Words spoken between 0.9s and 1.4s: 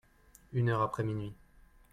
minuit.